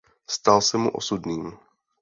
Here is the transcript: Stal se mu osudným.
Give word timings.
Stal 0.35 0.61
se 0.69 0.75
mu 0.81 0.89
osudným. 0.99 1.45